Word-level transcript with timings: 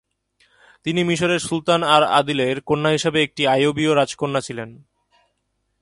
তিনি 0.83 1.03
মিশরের 1.03 1.39
সুলতান 1.39 1.83
আল-আদিলের 1.83 2.61
কন্যা 2.61 2.89
হিসাবে 2.89 3.23
একটি 3.23 3.47
আইয়ুবীয় 3.47 3.95
রাজকন্যা 3.95 4.41
ছিলেন। 4.41 4.69